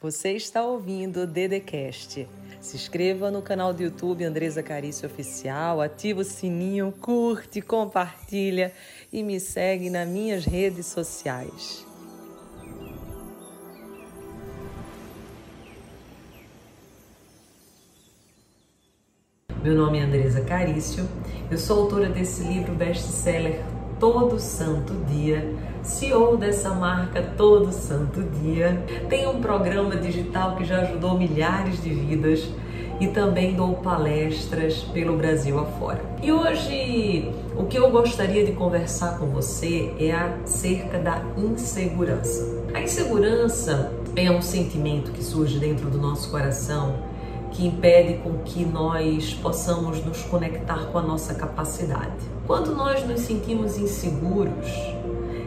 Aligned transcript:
Você 0.00 0.34
está 0.34 0.62
ouvindo 0.62 1.22
o 1.22 1.26
Dedecast. 1.26 2.28
Se 2.60 2.76
inscreva 2.76 3.32
no 3.32 3.42
canal 3.42 3.74
do 3.74 3.82
YouTube 3.82 4.22
Andresa 4.24 4.62
Carício 4.62 5.08
Oficial, 5.08 5.80
ativa 5.80 6.20
o 6.20 6.24
sininho, 6.24 6.94
curte, 7.00 7.60
compartilha 7.60 8.72
e 9.12 9.24
me 9.24 9.40
segue 9.40 9.90
nas 9.90 10.08
minhas 10.08 10.44
redes 10.44 10.86
sociais. 10.86 11.84
Meu 19.60 19.74
nome 19.74 19.98
é 19.98 20.02
Andresa 20.02 20.44
Carício, 20.44 21.08
eu 21.50 21.58
sou 21.58 21.82
autora 21.82 22.08
desse 22.08 22.44
livro 22.44 22.72
best-seller 22.72 23.77
Todo 24.00 24.38
Santo 24.38 24.94
Dia, 25.08 25.54
CEO 25.82 26.36
dessa 26.36 26.70
marca 26.70 27.22
Todo 27.36 27.72
Santo 27.72 28.22
Dia. 28.22 28.80
Tem 29.08 29.26
um 29.26 29.40
programa 29.40 29.96
digital 29.96 30.56
que 30.56 30.64
já 30.64 30.82
ajudou 30.82 31.18
milhares 31.18 31.82
de 31.82 31.90
vidas 31.90 32.48
e 33.00 33.08
também 33.08 33.54
dou 33.54 33.74
palestras 33.74 34.78
pelo 34.92 35.16
Brasil 35.16 35.58
afora. 35.58 36.00
E 36.22 36.32
hoje 36.32 37.32
o 37.56 37.64
que 37.64 37.76
eu 37.76 37.90
gostaria 37.90 38.44
de 38.44 38.52
conversar 38.52 39.18
com 39.18 39.26
você 39.26 39.92
é 39.98 40.12
acerca 40.12 40.98
da 40.98 41.22
insegurança. 41.36 42.64
A 42.74 42.80
insegurança 42.80 43.92
é 44.14 44.30
um 44.30 44.42
sentimento 44.42 45.10
que 45.12 45.22
surge 45.22 45.58
dentro 45.58 45.90
do 45.90 45.98
nosso 45.98 46.30
coração 46.30 46.96
que 47.50 47.66
impede 47.66 48.18
com 48.18 48.38
que 48.38 48.64
nós 48.64 49.34
possamos 49.34 50.04
nos 50.04 50.22
conectar 50.22 50.86
com 50.92 50.98
a 50.98 51.02
nossa 51.02 51.34
capacidade. 51.34 52.37
Quando 52.48 52.74
nós 52.74 53.06
nos 53.06 53.20
sentimos 53.20 53.76
inseguros, 53.76 54.66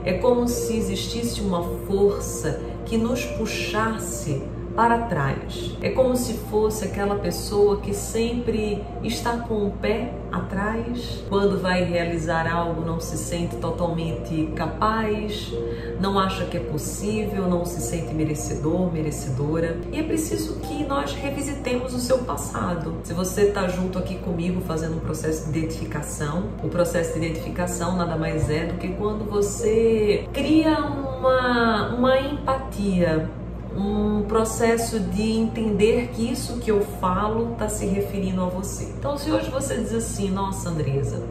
é 0.06 0.14
como 0.20 0.48
se 0.48 0.78
existisse 0.78 1.42
uma 1.42 1.64
força 1.88 2.62
que 2.86 2.96
nos 2.96 3.26
puxasse 3.26 4.44
para 4.76 5.00
trás. 5.04 5.76
É 5.82 5.90
como 5.90 6.16
se 6.16 6.34
fosse 6.34 6.86
aquela 6.86 7.16
pessoa 7.16 7.78
que 7.78 7.94
sempre 7.94 8.84
está 9.04 9.38
com 9.38 9.68
o 9.68 9.72
pé 9.72 10.14
atrás, 10.32 11.24
quando 11.28 11.60
vai 11.60 11.84
realizar 11.84 12.50
algo 12.52 12.86
não 12.86 13.00
se 13.00 13.18
sente 13.18 13.58
totalmente 13.58 14.48
capaz, 14.56 15.52
não 16.00 16.18
acha 16.18 16.46
que 16.46 16.58
é 16.58 16.60
possível, 16.60 17.48
não 17.48 17.66
se 17.66 17.82
sente 17.82 18.14
merecedor, 18.14 18.92
merecedora. 18.92 19.78
E 19.92 20.00
é 20.00 20.04
preciso 20.04 20.60
que 20.62 20.86
nós 20.86 21.14
revisitemos 21.14 21.94
o 21.94 22.00
seu 22.00 22.20
passado. 22.20 22.96
Se 23.04 23.14
você 23.14 23.44
está 23.44 23.68
junto 23.68 24.00
aqui 24.00 24.16
comigo 24.16 24.62
fazendo 24.62 24.96
um 24.96 25.00
processo 25.00 25.52
de 25.52 25.60
identificação, 25.60 26.46
o 26.64 26.70
processo 26.70 27.20
de 27.20 27.26
identificação 27.26 27.98
nada 27.98 28.16
mais 28.16 28.50
é 28.50 28.66
do 28.66 28.76
que 28.76 28.90
quando 28.90 29.30
você 29.30 30.26
cria 30.34 30.80
uma, 30.80 31.96
uma 31.96 32.20
empatia 32.20 33.30
um 33.76 34.24
processo 34.24 35.00
de 35.00 35.32
entender 35.32 36.10
que 36.14 36.30
isso 36.30 36.58
que 36.58 36.72
eu 36.72 36.82
falo 37.00 37.54
está 37.54 37.70
se 37.70 37.86
referindo 37.86 38.42
a 38.42 38.46
você. 38.46 38.86
Então, 38.98 39.18
se 39.18 39.32
hoje 39.32 39.50
você 39.50 39.78
diz 39.78 39.94
assim, 39.94 40.30
nossa, 40.30 40.70
Andresa, 40.70 41.22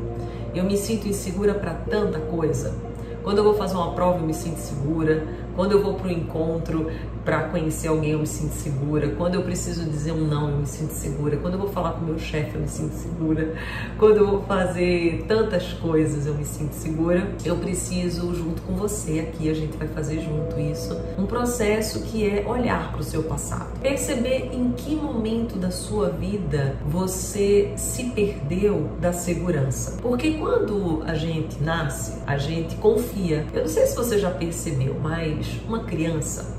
eu 0.55 0.64
me 0.64 0.77
sinto 0.77 1.08
insegura 1.08 1.55
para 1.55 1.74
tanta 1.74 2.19
coisa. 2.19 2.74
Quando 3.22 3.38
eu 3.38 3.44
vou 3.44 3.55
fazer 3.55 3.74
uma 3.74 3.92
prova, 3.92 4.19
eu 4.19 4.27
me 4.27 4.32
sinto 4.32 4.56
segura. 4.56 5.22
Quando 5.55 5.72
eu 5.72 5.82
vou 5.82 5.94
para 5.94 6.08
o 6.08 6.10
encontro 6.10 6.91
para 7.22 7.42
conhecer 7.48 7.88
alguém, 7.88 8.12
eu 8.12 8.20
me 8.20 8.27
sinto 8.27 8.52
segura. 8.52 9.10
Quando 9.10 9.34
eu 9.34 9.42
preciso 9.42 9.84
dizer 9.84 10.12
um 10.12 10.27
não, 10.27 10.48
eu 10.48 10.56
me 10.56 10.66
sinto 10.66 10.92
segura. 10.92 11.36
Quando 11.36 11.54
eu 11.54 11.60
vou 11.60 11.69
falar 11.69 11.92
com 11.92 12.04
meu 12.04 12.19
chefe, 12.19 12.54
eu 12.54 12.62
me 12.62 12.69
sinto 12.69 12.94
segura. 12.94 13.54
Quando 13.98 14.16
eu 14.16 14.27
vou 14.27 14.42
fazer 14.44 15.27
tantas 15.28 15.75
coisas, 15.75 16.27
eu 16.27 16.34
me 16.34 16.47
sinto 16.47 16.72
segura. 16.72 17.30
Eu 17.44 17.56
preciso, 17.56 18.34
junto 18.34 18.62
com 18.62 18.75
você 18.75 19.20
aqui, 19.20 19.50
a 19.50 19.54
gente 19.54 19.77
vai 19.77 19.88
fazer 19.88 20.20
junto 20.20 20.58
isso, 20.58 20.98
um 21.19 21.19
processo 21.30 22.02
que 22.02 22.28
é 22.28 22.44
olhar 22.44 22.90
para 22.90 23.00
o 23.00 23.04
seu 23.04 23.22
passado. 23.22 23.78
Perceber 23.80 24.50
em 24.52 24.72
que 24.72 24.96
momento 24.96 25.56
da 25.56 25.70
sua 25.70 26.10
vida 26.10 26.74
você 26.84 27.72
se 27.76 28.10
perdeu 28.10 28.90
da 29.00 29.12
segurança. 29.12 29.96
Porque 30.02 30.32
quando 30.32 31.04
a 31.06 31.14
gente 31.14 31.62
nasce, 31.62 32.20
a 32.26 32.36
gente 32.36 32.74
confia. 32.76 33.46
Eu 33.54 33.60
não 33.60 33.69
sei 33.69 33.86
se 33.86 33.94
você 33.94 34.19
já 34.19 34.28
percebeu, 34.28 34.96
mas 35.00 35.46
uma 35.69 35.84
criança, 35.84 36.58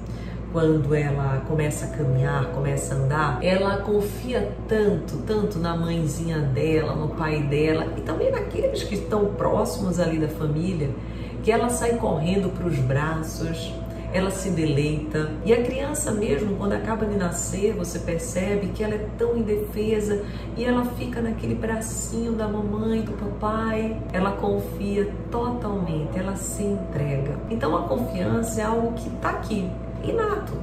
quando 0.54 0.96
ela 0.96 1.44
começa 1.50 1.86
a 1.86 1.90
caminhar, 1.90 2.46
começa 2.52 2.96
a 2.96 2.98
andar, 2.98 3.44
ela 3.44 3.78
confia 3.78 4.54
tanto, 4.70 5.18
tanto 5.28 5.60
na 5.60 5.76
mãezinha 5.76 6.40
dela, 6.40 6.96
no 6.96 7.10
pai 7.10 7.44
dela 7.44 7.88
e 7.98 8.02
também 8.02 8.32
naqueles 8.32 8.84
que 8.84 8.96
estão 8.96 9.26
próximos 9.34 10.00
ali 10.00 10.18
da 10.18 10.30
família, 10.30 10.92
que 11.44 11.52
ela 11.52 11.70
sai 11.70 11.98
correndo 11.98 12.50
para 12.50 12.68
os 12.68 12.78
braços, 12.78 13.74
ela 14.14 14.30
se 14.30 14.50
deleita. 14.50 15.32
E 15.46 15.54
a 15.54 15.64
criança 15.64 16.12
mesmo, 16.12 16.56
quando 16.56 16.74
acaba 16.74 17.06
de 17.06 17.16
nascer, 17.16 17.74
você 17.74 18.00
percebe 18.00 18.68
que 18.68 18.84
ela 18.84 18.96
é 18.96 19.08
tão 19.18 19.38
indefesa 19.38 20.24
e 20.58 20.64
ela 20.64 20.86
fica 20.86 21.22
naquele 21.22 21.56
bracinho 21.56 22.34
da 22.34 22.48
mamãe, 22.48 23.02
do 23.02 23.14
papai. 23.14 23.98
Ela 24.12 24.32
confia 24.32 25.10
totalmente, 25.30 26.18
ela 26.18 26.36
se 26.36 26.64
entrega. 26.64 27.40
Então 27.50 27.76
a 27.76 27.84
confiança 27.84 28.62
é 28.62 28.64
algo 28.66 28.94
que 28.94 29.08
está 29.08 29.30
aqui, 29.32 29.70
inato, 30.04 30.54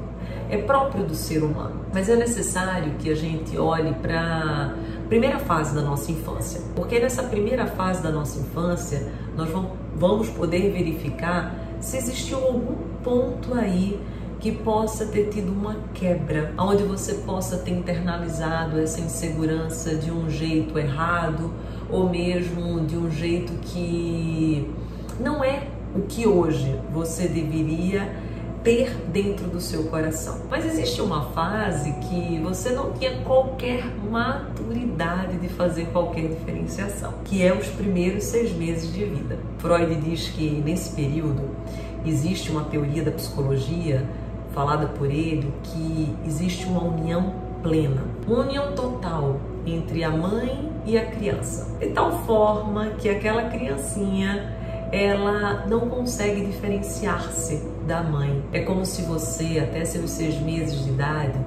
é 0.50 0.58
próprio 0.58 1.04
do 1.04 1.14
ser 1.14 1.42
humano. 1.42 1.80
Mas 1.92 2.08
é 2.08 2.16
necessário 2.16 2.94
que 2.98 3.10
a 3.10 3.14
gente 3.14 3.56
olhe 3.58 3.94
para 3.94 4.74
primeira 5.08 5.38
fase 5.38 5.74
da 5.74 5.80
nossa 5.80 6.12
infância, 6.12 6.60
porque 6.74 6.98
nessa 6.98 7.22
primeira 7.22 7.66
fase 7.66 8.02
da 8.02 8.10
nossa 8.10 8.38
infância 8.38 9.10
nós 9.34 9.48
vamos 9.96 10.28
poder 10.28 10.70
verificar 10.70 11.54
se 11.80 11.96
existiu 11.96 12.38
algum 12.38 12.76
ponto 13.02 13.54
aí 13.54 14.00
que 14.40 14.52
possa 14.52 15.06
ter 15.06 15.30
tido 15.30 15.50
uma 15.52 15.76
quebra, 15.94 16.52
onde 16.56 16.84
você 16.84 17.14
possa 17.14 17.58
ter 17.58 17.72
internalizado 17.72 18.78
essa 18.78 19.00
insegurança 19.00 19.96
de 19.96 20.12
um 20.12 20.30
jeito 20.30 20.78
errado 20.78 21.52
ou 21.90 22.08
mesmo 22.08 22.80
de 22.80 22.96
um 22.96 23.10
jeito 23.10 23.52
que 23.62 24.70
não 25.18 25.42
é 25.42 25.66
o 25.96 26.02
que 26.02 26.26
hoje 26.26 26.78
você 26.92 27.26
deveria 27.26 28.27
ter 28.68 28.94
dentro 29.10 29.46
do 29.46 29.62
seu 29.62 29.84
coração. 29.84 30.40
Mas 30.50 30.66
existe 30.66 31.00
uma 31.00 31.22
fase 31.30 31.90
que 32.02 32.38
você 32.44 32.68
não 32.68 32.92
tinha 32.92 33.22
qualquer 33.22 33.82
maturidade 34.10 35.38
de 35.38 35.48
fazer 35.48 35.86
qualquer 35.86 36.28
diferenciação, 36.28 37.14
que 37.24 37.42
é 37.42 37.50
os 37.50 37.66
primeiros 37.68 38.24
seis 38.24 38.52
meses 38.52 38.92
de 38.92 39.06
vida. 39.06 39.38
Freud 39.56 39.94
diz 40.02 40.28
que 40.28 40.50
nesse 40.62 40.94
período 40.94 41.48
existe 42.04 42.50
uma 42.50 42.64
teoria 42.64 43.02
da 43.02 43.10
psicologia 43.10 44.06
falada 44.52 44.86
por 44.86 45.10
ele 45.10 45.50
que 45.62 46.14
existe 46.26 46.66
uma 46.66 46.84
união 46.84 47.32
plena, 47.62 48.02
uma 48.26 48.40
união 48.40 48.74
total 48.74 49.40
entre 49.64 50.04
a 50.04 50.10
mãe 50.10 50.70
e 50.84 50.98
a 50.98 51.06
criança, 51.06 51.74
de 51.80 51.86
tal 51.86 52.18
forma 52.26 52.90
que 52.98 53.08
aquela 53.08 53.44
criancinha 53.44 54.57
ela 54.90 55.66
não 55.66 55.88
consegue 55.88 56.44
diferenciar-se 56.46 57.62
da 57.86 58.02
mãe. 58.02 58.42
É 58.52 58.60
como 58.60 58.84
se 58.86 59.02
você, 59.02 59.58
até 59.58 59.84
seus 59.84 60.10
seis 60.10 60.40
meses 60.40 60.84
de 60.84 60.90
idade, 60.90 61.38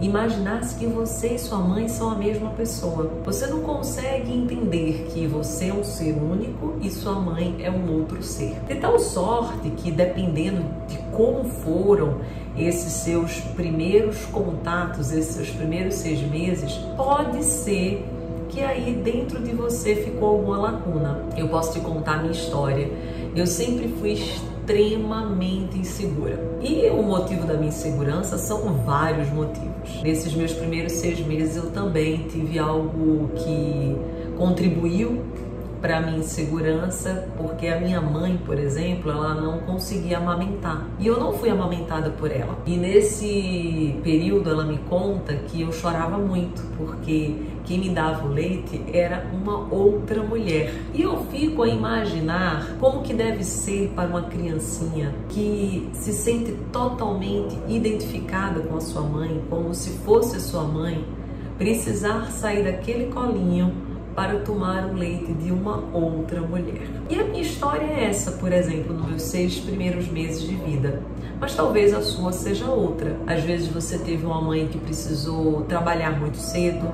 imaginasse 0.00 0.76
que 0.76 0.86
você 0.86 1.34
e 1.34 1.38
sua 1.38 1.58
mãe 1.58 1.88
são 1.88 2.10
a 2.10 2.14
mesma 2.14 2.50
pessoa. 2.50 3.10
Você 3.24 3.46
não 3.46 3.60
consegue 3.60 4.32
entender 4.32 5.08
que 5.12 5.26
você 5.26 5.68
é 5.68 5.74
um 5.74 5.84
ser 5.84 6.12
único 6.12 6.76
e 6.80 6.90
sua 6.90 7.14
mãe 7.14 7.56
é 7.60 7.70
um 7.70 7.92
outro 7.98 8.22
ser. 8.22 8.56
De 8.66 8.76
tal 8.76 8.98
sorte 8.98 9.70
que, 9.70 9.90
dependendo 9.90 10.64
de 10.86 10.96
como 11.14 11.44
foram 11.44 12.18
esses 12.56 12.92
seus 12.92 13.40
primeiros 13.54 14.24
contatos, 14.26 15.12
esses 15.12 15.34
seus 15.34 15.50
primeiros 15.50 15.94
seis 15.94 16.20
meses, 16.22 16.72
pode 16.96 17.44
ser 17.44 18.06
que 18.50 18.60
aí 18.60 19.00
dentro 19.04 19.40
de 19.40 19.52
você 19.52 19.94
ficou 19.94 20.30
alguma 20.30 20.58
lacuna. 20.58 21.24
Eu 21.36 21.48
posso 21.48 21.72
te 21.72 21.80
contar 21.80 22.14
a 22.14 22.18
minha 22.18 22.32
história. 22.32 22.90
Eu 23.34 23.46
sempre 23.46 23.88
fui 24.00 24.12
extremamente 24.12 25.78
insegura. 25.78 26.38
E 26.60 26.88
o 26.90 27.02
motivo 27.02 27.46
da 27.46 27.54
minha 27.54 27.68
insegurança 27.68 28.36
são 28.36 28.74
vários 28.84 29.30
motivos. 29.30 30.02
Nesses 30.02 30.34
meus 30.34 30.52
primeiros 30.52 30.92
seis 30.92 31.20
meses 31.20 31.56
eu 31.56 31.70
também 31.70 32.26
tive 32.28 32.58
algo 32.58 33.30
que 33.36 33.96
contribuiu 34.36 35.22
para 35.80 36.00
minha 36.00 36.18
insegurança, 36.18 37.28
porque 37.36 37.66
a 37.66 37.80
minha 37.80 38.00
mãe, 38.00 38.38
por 38.44 38.58
exemplo, 38.58 39.10
ela 39.10 39.34
não 39.34 39.60
conseguia 39.60 40.18
amamentar. 40.18 40.86
E 40.98 41.06
eu 41.06 41.18
não 41.18 41.32
fui 41.32 41.48
amamentada 41.50 42.10
por 42.10 42.30
ela. 42.30 42.58
E 42.66 42.76
nesse 42.76 43.98
período 44.02 44.50
ela 44.50 44.64
me 44.64 44.78
conta 44.88 45.34
que 45.34 45.62
eu 45.62 45.72
chorava 45.72 46.18
muito, 46.18 46.62
porque 46.76 47.36
quem 47.64 47.78
me 47.78 47.90
dava 47.90 48.26
o 48.26 48.32
leite 48.32 48.82
era 48.92 49.26
uma 49.32 49.72
outra 49.72 50.22
mulher. 50.22 50.72
E 50.92 51.02
eu 51.02 51.24
fico 51.26 51.62
a 51.62 51.68
imaginar 51.68 52.76
como 52.78 53.02
que 53.02 53.14
deve 53.14 53.44
ser 53.44 53.92
para 53.94 54.08
uma 54.08 54.22
criancinha 54.22 55.14
que 55.28 55.88
se 55.94 56.12
sente 56.12 56.52
totalmente 56.72 57.56
identificada 57.68 58.60
com 58.60 58.76
a 58.76 58.80
sua 58.80 59.02
mãe, 59.02 59.42
como 59.48 59.74
se 59.74 59.90
fosse 59.98 60.36
a 60.36 60.40
sua 60.40 60.64
mãe, 60.64 61.04
precisar 61.56 62.30
sair 62.30 62.64
daquele 62.64 63.06
colinho 63.12 63.89
para 64.20 64.38
tomar 64.40 64.84
o 64.84 64.92
leite 64.92 65.32
de 65.32 65.50
uma 65.50 65.82
outra 65.94 66.42
mulher. 66.42 66.86
E 67.08 67.18
a 67.18 67.24
minha 67.24 67.40
história 67.40 67.86
é 67.86 68.04
essa, 68.04 68.32
por 68.32 68.52
exemplo, 68.52 68.92
nos 68.92 69.08
meus 69.08 69.22
seis 69.22 69.58
primeiros 69.60 70.08
meses 70.08 70.42
de 70.42 70.56
vida. 70.56 71.02
Mas 71.40 71.54
talvez 71.54 71.94
a 71.94 72.02
sua 72.02 72.30
seja 72.30 72.66
outra. 72.66 73.16
Às 73.26 73.42
vezes 73.42 73.68
você 73.68 73.96
teve 73.96 74.26
uma 74.26 74.38
mãe 74.42 74.68
que 74.68 74.76
precisou 74.76 75.62
trabalhar 75.62 76.20
muito 76.20 76.36
cedo, 76.36 76.86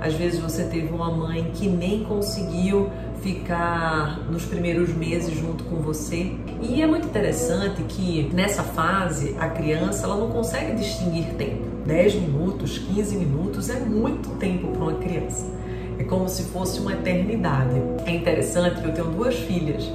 às 0.00 0.14
vezes 0.14 0.40
você 0.40 0.64
teve 0.64 0.88
uma 0.90 1.10
mãe 1.10 1.50
que 1.52 1.68
nem 1.68 2.04
conseguiu 2.04 2.88
ficar 3.20 4.20
nos 4.30 4.46
primeiros 4.46 4.94
meses 4.94 5.38
junto 5.38 5.64
com 5.64 5.76
você. 5.76 6.32
E 6.62 6.80
é 6.80 6.86
muito 6.86 7.06
interessante 7.06 7.82
que 7.82 8.30
nessa 8.32 8.62
fase 8.62 9.36
a 9.38 9.50
criança 9.50 10.06
ela 10.06 10.16
não 10.16 10.30
consegue 10.30 10.74
distinguir 10.74 11.34
tempo. 11.34 11.70
10 11.84 12.14
minutos, 12.14 12.78
15 12.78 13.14
minutos 13.16 13.68
é 13.68 13.78
muito 13.78 14.30
tempo 14.38 14.68
para 14.68 14.82
uma 14.82 14.94
criança. 14.94 15.60
É 16.02 16.04
como 16.04 16.28
se 16.28 16.42
fosse 16.42 16.80
uma 16.80 16.94
eternidade. 16.94 17.80
É 18.04 18.10
interessante 18.10 18.80
que 18.80 18.88
eu 18.88 18.92
tenho 18.92 19.06
duas 19.06 19.36
filhas 19.36 19.88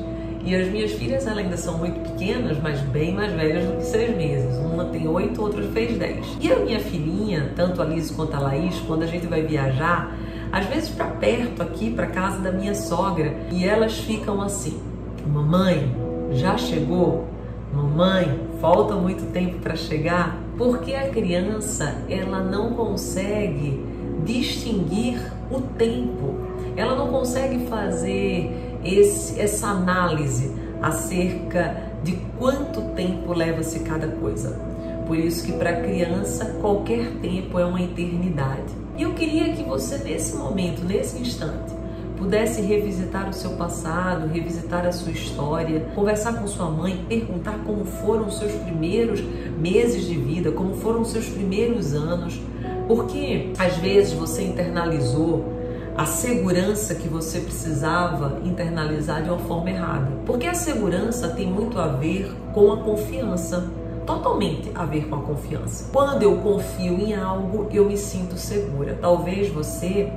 e 0.45 0.55
as 0.55 0.69
minhas 0.69 0.93
filhas 0.93 1.27
ainda 1.27 1.57
são 1.57 1.77
muito 1.77 1.99
pequenas, 1.99 2.57
mas 2.63 2.79
bem 2.79 3.13
mais 3.13 3.33
velhas 3.33 3.65
do 3.65 3.75
que 3.75 3.83
seis 3.83 4.15
meses. 4.15 4.55
Uma 4.55 4.85
tem 4.85 5.05
oito, 5.05 5.41
outra 5.41 5.61
fez 5.63 5.97
dez. 5.97 6.25
E 6.39 6.49
a 6.49 6.59
minha 6.59 6.79
filhinha, 6.79 7.51
tanto 7.57 7.81
a 7.81 7.85
Liz 7.85 8.09
quanto 8.09 8.33
a 8.35 8.39
Laís, 8.39 8.79
quando 8.87 9.03
a 9.03 9.05
gente 9.05 9.27
vai 9.27 9.41
viajar, 9.41 10.15
às 10.49 10.65
vezes 10.67 10.87
para 10.87 11.07
perto 11.07 11.61
aqui, 11.61 11.91
para 11.91 12.07
casa 12.07 12.39
da 12.39 12.53
minha 12.53 12.73
sogra, 12.73 13.35
e 13.51 13.65
elas 13.65 13.97
ficam 13.97 14.41
assim: 14.41 14.79
Mamãe, 15.27 15.93
já 16.31 16.57
chegou? 16.57 17.27
Mamãe, 17.73 18.47
falta 18.61 18.95
muito 18.95 19.29
tempo 19.33 19.59
para 19.59 19.75
chegar? 19.75 20.37
Porque 20.57 20.93
a 20.93 21.09
criança 21.09 22.05
ela 22.09 22.41
não 22.41 22.71
consegue 22.75 23.85
distinguir 24.23 25.36
o 25.51 25.61
tempo. 25.61 26.35
Ela 26.75 26.95
não 26.95 27.07
consegue 27.07 27.65
fazer 27.67 28.77
esse, 28.83 29.39
essa 29.39 29.67
análise 29.67 30.53
acerca 30.81 31.75
de 32.03 32.17
quanto 32.37 32.81
tempo 32.93 33.33
leva-se 33.33 33.79
cada 33.79 34.07
coisa. 34.07 34.59
Por 35.05 35.17
isso 35.17 35.45
que 35.45 35.53
para 35.53 35.81
criança 35.81 36.57
qualquer 36.61 37.11
tempo 37.21 37.57
é 37.57 37.65
uma 37.65 37.81
eternidade. 37.81 38.73
E 38.97 39.03
eu 39.03 39.13
queria 39.13 39.53
que 39.53 39.63
você 39.63 39.97
nesse 39.99 40.35
momento, 40.35 40.83
nesse 40.83 41.19
instante, 41.19 41.73
pudesse 42.17 42.61
revisitar 42.61 43.29
o 43.29 43.33
seu 43.33 43.51
passado, 43.51 44.27
revisitar 44.27 44.85
a 44.85 44.91
sua 44.91 45.11
história, 45.11 45.87
conversar 45.93 46.39
com 46.39 46.47
sua 46.47 46.69
mãe, 46.69 47.05
perguntar 47.07 47.59
como 47.63 47.85
foram 47.85 48.27
os 48.27 48.39
seus 48.39 48.51
primeiros 48.53 49.21
meses 49.57 50.05
de 50.05 50.15
vida, 50.15 50.51
como 50.51 50.75
foram 50.75 51.01
os 51.01 51.11
seus 51.11 51.29
primeiros 51.29 51.93
anos, 51.93 52.41
porque 52.87 53.51
às 53.59 53.75
vezes 53.77 54.13
você 54.13 54.43
internalizou 54.43 55.57
a 55.97 56.05
segurança 56.05 56.93
que 56.93 57.07
você 57.07 57.39
precisava 57.39 58.39
internalizar 58.43 59.23
de 59.23 59.29
uma 59.29 59.39
forma 59.39 59.71
errada. 59.71 60.11
Porque 60.25 60.45
a 60.45 60.53
segurança 60.53 61.29
tem 61.29 61.47
muito 61.47 61.79
a 61.79 61.87
ver 61.87 62.31
com 62.53 62.71
a 62.71 62.77
confiança. 62.77 63.67
Totalmente 64.05 64.71
a 64.73 64.85
ver 64.85 65.07
com 65.09 65.15
a 65.15 65.21
confiança. 65.21 65.89
Quando 65.91 66.23
eu 66.23 66.37
confio 66.37 66.93
em 66.99 67.13
algo, 67.13 67.67
eu 67.71 67.85
me 67.85 67.97
sinto 67.97 68.37
segura. 68.37 68.97
Talvez 69.01 69.49
você 69.49 70.09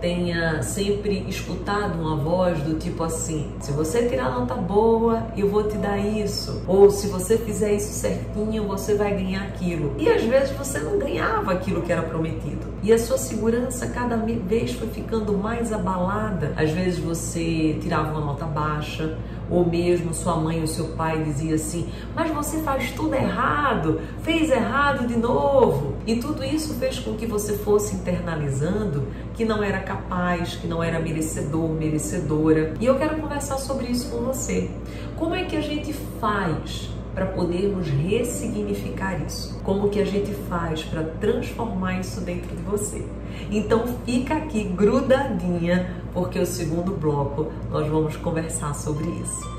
tenha 0.00 0.62
sempre 0.62 1.24
escutado 1.28 2.00
uma 2.00 2.16
voz 2.16 2.60
do 2.62 2.78
tipo 2.78 3.02
assim: 3.04 3.52
se 3.60 3.72
você 3.72 4.08
tirar 4.08 4.30
nota 4.30 4.54
boa, 4.54 5.26
eu 5.36 5.48
vou 5.48 5.64
te 5.64 5.76
dar 5.76 5.98
isso. 5.98 6.62
Ou 6.66 6.90
se 6.90 7.08
você 7.08 7.38
fizer 7.38 7.74
isso 7.74 7.92
certinho, 7.92 8.66
você 8.66 8.94
vai 8.94 9.14
ganhar 9.14 9.42
aquilo. 9.44 9.94
E 9.98 10.08
às 10.08 10.22
vezes 10.22 10.50
você 10.56 10.78
não 10.78 10.98
ganhava 10.98 11.52
aquilo 11.52 11.82
que 11.82 11.92
era 11.92 12.02
prometido. 12.02 12.66
E 12.82 12.92
a 12.92 12.98
sua 12.98 13.18
segurança 13.18 13.86
cada 13.88 14.16
vez 14.16 14.72
foi 14.72 14.88
ficando 14.88 15.36
mais 15.36 15.72
abalada. 15.72 16.52
Às 16.56 16.70
vezes 16.70 16.98
você 16.98 17.76
tirava 17.80 18.12
uma 18.12 18.20
nota 18.20 18.46
baixa, 18.46 19.16
ou 19.50 19.64
mesmo 19.66 20.12
sua 20.12 20.36
mãe 20.36 20.60
ou 20.60 20.66
seu 20.66 20.88
pai 20.88 21.22
dizia 21.22 21.54
assim: 21.54 21.88
"Mas 22.14 22.30
você 22.30 22.58
faz 22.58 22.92
tudo 22.92 23.14
errado, 23.14 24.00
fez 24.22 24.50
errado 24.50 25.06
de 25.06 25.16
novo". 25.16 25.94
E 26.06 26.16
tudo 26.16 26.44
isso 26.44 26.74
fez 26.74 26.98
com 26.98 27.14
que 27.14 27.26
você 27.26 27.56
fosse 27.58 27.96
internalizando 27.96 29.06
que 29.34 29.44
não 29.44 29.62
era 29.62 29.80
capaz, 29.80 30.56
que 30.56 30.66
não 30.66 30.82
era 30.82 30.98
merecedor, 30.98 31.68
merecedora. 31.68 32.74
E 32.80 32.86
eu 32.86 32.96
quero 32.96 33.16
conversar 33.20 33.58
sobre 33.58 33.86
isso 33.86 34.10
com 34.10 34.18
você. 34.24 34.70
Como 35.16 35.34
é 35.34 35.44
que 35.44 35.56
a 35.56 35.60
gente 35.60 35.92
faz 36.20 36.90
para 37.14 37.26
podermos 37.26 37.88
ressignificar 37.88 39.20
isso? 39.26 39.60
Como 39.62 39.88
que 39.88 40.00
a 40.00 40.04
gente 40.04 40.32
faz 40.48 40.84
para 40.84 41.04
transformar 41.04 42.00
isso 42.00 42.20
dentro 42.20 42.54
de 42.54 42.62
você? 42.62 43.04
Então 43.50 43.84
fica 44.04 44.34
aqui 44.34 44.64
grudadinha, 44.64 46.02
porque 46.12 46.38
o 46.38 46.46
segundo 46.46 46.92
bloco 46.92 47.52
nós 47.70 47.88
vamos 47.88 48.16
conversar 48.16 48.74
sobre 48.74 49.06
isso. 49.20 49.58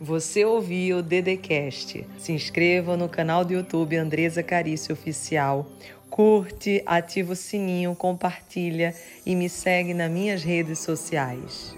Você 0.00 0.44
ouviu 0.44 0.98
o 0.98 1.02
Dedecast. 1.02 2.06
Se 2.18 2.32
inscreva 2.32 2.94
no 2.94 3.08
canal 3.08 3.42
do 3.42 3.54
YouTube 3.54 3.96
Andresa 3.96 4.42
Carício 4.42 4.92
Oficial. 4.92 5.66
Curte, 6.10 6.82
ativa 6.84 7.32
o 7.32 7.36
sininho, 7.36 7.94
compartilha 7.94 8.94
e 9.24 9.34
me 9.34 9.48
segue 9.48 9.94
nas 9.94 10.10
minhas 10.10 10.42
redes 10.42 10.80
sociais. 10.80 11.74